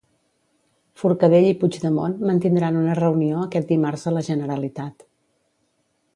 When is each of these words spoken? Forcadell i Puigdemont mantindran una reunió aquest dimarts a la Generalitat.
Forcadell 1.01 1.49
i 1.49 1.51
Puigdemont 1.63 2.15
mantindran 2.31 2.81
una 2.81 2.97
reunió 3.01 3.45
aquest 3.45 3.75
dimarts 3.75 4.09
a 4.13 4.17
la 4.19 4.27
Generalitat. 4.31 5.09